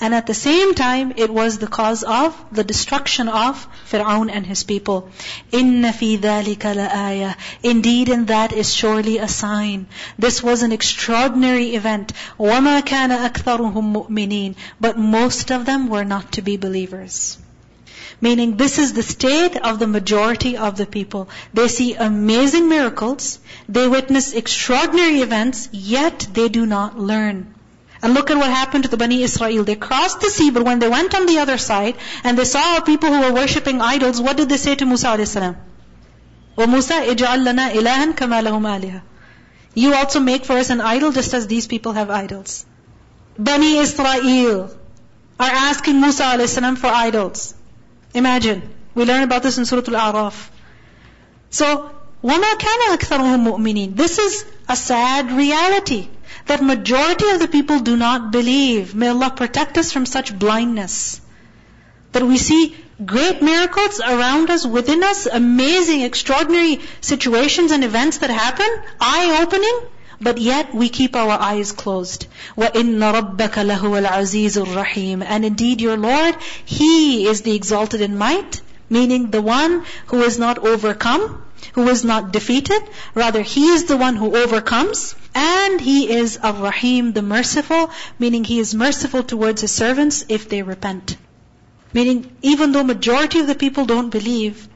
[0.00, 4.46] and at the same time, it was the cause of the destruction of Fir'aun and
[4.46, 5.10] his people.
[5.52, 9.88] إِنَّ فِي ذَلِكَ لَآيَةً Indeed, in that is surely a sign.
[10.16, 12.12] This was an extraordinary event.
[12.38, 17.36] وَمَا كَانَ أَكْثَرُهُم مُؤْمِنِينَ But most of them were not to be believers.
[18.20, 21.28] Meaning this is the state of the majority of the people.
[21.54, 27.54] They see amazing miracles, they witness extraordinary events, yet they do not learn.
[28.02, 29.64] And look at what happened to the Bani Israel.
[29.64, 32.80] They crossed the sea, but when they went on the other side and they saw
[32.80, 35.56] people who were worshipping idols, what did they say to Musa alayhi salam?
[36.56, 39.02] O Musa, ij'al lana ilahan kama lahum aliha.
[39.74, 42.64] You also make for us an idol just as these people have idols.
[43.38, 44.70] Bani Israel
[45.38, 47.54] are asking Musa alayhi salam for idols.
[48.14, 48.62] Imagine.
[48.94, 50.50] We learn about this in Surah Al-A'raf.
[51.50, 51.90] So,
[52.22, 56.08] وَمَا كَانَ أَكْثَرُهُمْ مُؤْمِنِينَ This is a sad reality.
[56.46, 58.94] That majority of the people do not believe.
[58.94, 61.20] May Allah protect us from such blindness.
[62.12, 68.30] That we see great miracles around us, within us, amazing, extraordinary situations and events that
[68.30, 68.66] happen,
[69.00, 69.80] eye-opening,
[70.21, 72.27] but yet we keep our eyes closed.
[72.57, 76.35] وَإِنَّ رَبَّكَ لَهُوَ الْعَزِيزُ الرَّحِيمُ And indeed your Lord,
[76.65, 82.03] He is the exalted in might, meaning the one who is not overcome, who is
[82.05, 82.81] not defeated.
[83.13, 85.15] Rather, He is the one who overcomes.
[85.35, 87.89] And He is Ar-Rahim, the merciful,
[88.19, 91.17] meaning He is merciful towards His servants if they repent.
[91.93, 94.67] Meaning, even though majority of the people don't believe,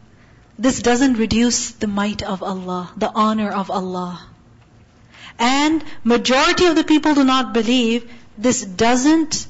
[0.60, 4.20] this doesn't reduce the might of Allah, the honor of Allah.
[5.39, 9.47] And majority of the people do not believe, this doesn't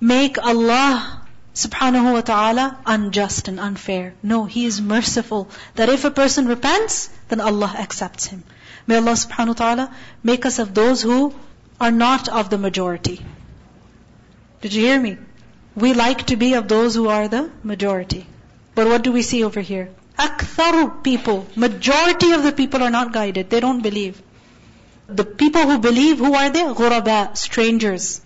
[0.00, 1.22] make Allah
[1.54, 4.14] subhanahu wa ta'ala unjust and unfair.
[4.22, 5.48] No, He is merciful.
[5.76, 8.42] That if a person repents, then Allah accepts him.
[8.86, 11.34] May Allah subhanahu wa ta'ala make us of those who
[11.80, 13.24] are not of the majority.
[14.60, 15.16] Did you hear me?
[15.76, 18.26] We like to be of those who are the majority.
[18.74, 19.90] But what do we see over here?
[20.18, 23.50] Aktharu people, majority of the people are not guided.
[23.50, 24.22] They don't believe.
[25.08, 26.62] The people who believe, who are they?
[26.62, 28.20] Ghuraba, strangers.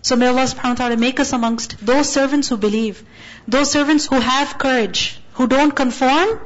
[0.00, 3.02] So may Allah subhanahu wa ta'ala make us amongst those servants who believe.
[3.48, 6.40] Those servants who have courage, who don't conform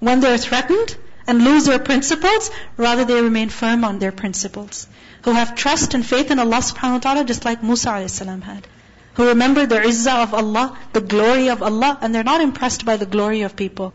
[0.00, 0.96] when they're threatened
[1.26, 4.86] and lose their principles, rather they remain firm on their principles.
[5.24, 8.18] Who have trust and faith in Allah subhanahu wa ta'ala just like Musa a.s.
[8.18, 8.66] had.
[9.14, 12.96] Who remember the izzah of Allah, the glory of Allah, and they're not impressed by
[12.96, 13.92] the glory of people.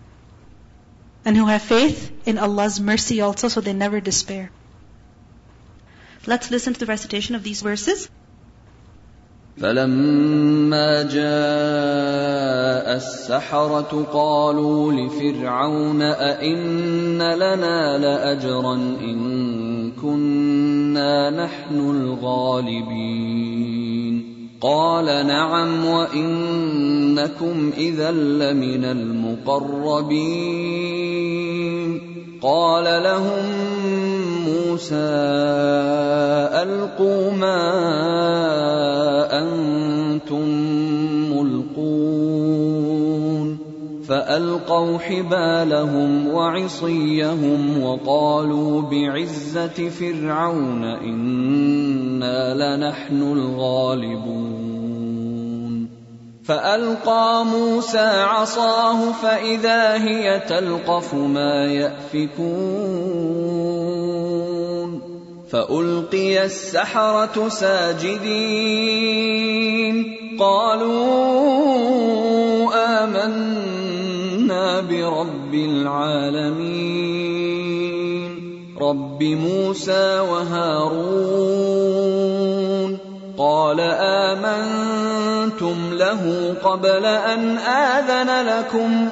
[1.26, 4.52] And who have faith in Allah's mercy also, so they never despair.
[6.28, 8.10] Let's listen to the recitation of these verses.
[9.58, 23.38] فلما جاء السحرة قالوا لفرعون أئن لنا لأجرا إن كنا نحن الغالبين
[24.62, 30.38] قال نعم وإنكم إذا لمن المقربين
[32.42, 33.67] قال لهم
[34.48, 35.18] موسى
[36.64, 37.62] ألقوا ما
[39.40, 40.48] أنتم
[41.32, 42.88] ملقون
[44.08, 54.68] فألقوا حبالهم وعصيهم وقالوا بعزة فرعون إنا لنحن الغالبون
[56.48, 63.18] فألقى موسى عصاه فإذا هي تلقف ما يأفكون
[65.52, 68.78] فألقي السحرة ساجدين.
[70.40, 71.48] قالوا
[73.04, 76.98] آمنا برب العالمين.
[78.82, 81.38] رب موسى وهارون.
[83.38, 89.08] قال آمنتم له قبل أن آذن لكم.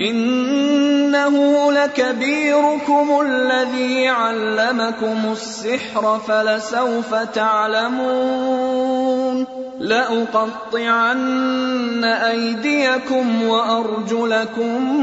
[0.00, 8.88] إنه لكبيركم الذي علمكم السحر فلسوف تعلمون
[9.80, 11.18] لأقطعن
[12.04, 15.00] أيديكم وأرجلكم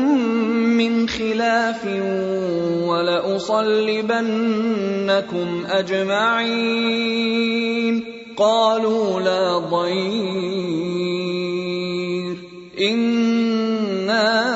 [0.77, 1.85] من خلاف
[2.87, 4.05] ولأصلبنكم
[5.69, 7.35] أجمعين
[8.37, 11.05] قالوا لا ضير
[12.79, 14.54] إنا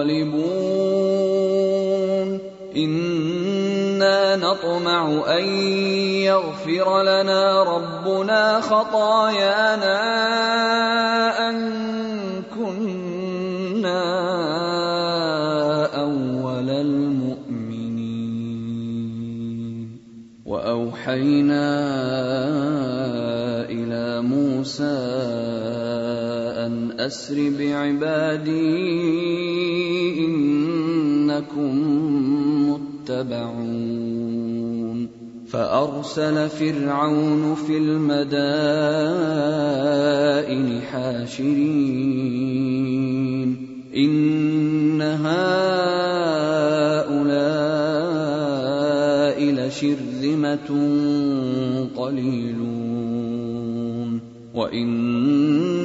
[0.00, 1.20] منقلبون
[2.76, 5.44] إنا نطمع أن
[6.24, 10.00] يغفر لنا ربنا خطايانا
[11.48, 11.56] أن
[12.54, 14.02] كنا
[15.94, 18.00] أول المؤمنين.
[20.46, 21.70] وأوحينا
[23.70, 25.89] إلى موسى
[27.00, 28.54] أن أسر بعبادي
[30.24, 31.74] إنكم
[32.70, 34.00] متبعون.
[35.48, 38.40] فأرسل فرعون في المدائن
[40.80, 41.60] حاشرين.
[43.96, 45.40] إن هؤلاء
[49.44, 50.68] لشرذمة
[51.96, 52.80] قليلون.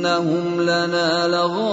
[0.06, 1.66] وإنهم لنا لغائظون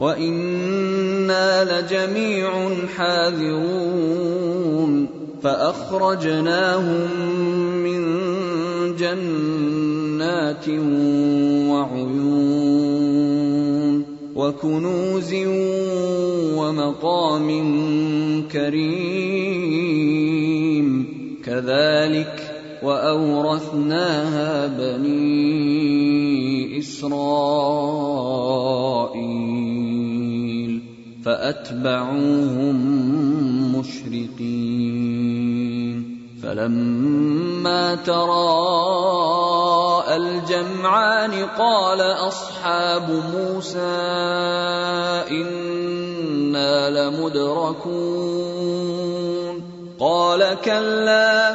[0.00, 2.50] وإنا لجميع
[2.96, 4.14] حاذرون
[5.42, 7.10] فأخرجناهم
[7.84, 8.02] من
[8.96, 10.68] جنات
[11.70, 12.84] وعيون
[14.36, 15.34] وكنوز
[16.56, 17.48] ومقام
[18.52, 19.64] كريم
[21.44, 22.43] كذلك
[22.84, 25.64] وأورثناها بني
[26.78, 27.94] إسرائيل
[31.24, 32.76] فأتبعوهم
[33.78, 35.34] مشرقين
[36.42, 39.44] فلما تراءى
[40.16, 43.80] الجمعان قال أصحاب موسى
[45.30, 48.44] إنا لمدركون
[50.00, 51.54] قال كلا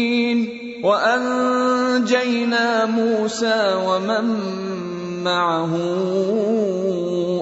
[0.83, 4.23] وأنجينا موسى ومن
[5.23, 5.77] معه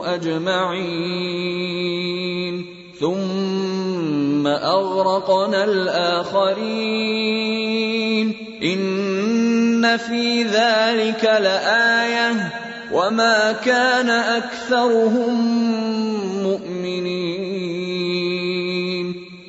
[0.05, 1.59] أجمعين.
[2.99, 6.57] ثم أغرقنا الآخرين.
[8.63, 12.53] إن في ذلك لآية.
[12.93, 15.33] وما كان أكثرهم
[16.43, 17.29] مؤمنين.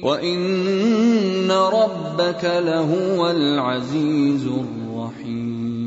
[0.03, 0.41] وإن
[1.51, 5.80] ربك لهو العزيز الرحيم.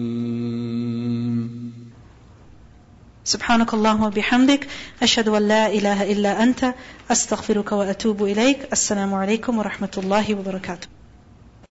[3.23, 4.67] سبحانك اللهم وبحمدك
[5.01, 6.73] أشهد أن لا إله إلا أنت
[7.11, 8.67] أستغفرك وأتوب إليك.
[8.71, 11.02] السلام عليكم ورحمة الله وبركاته.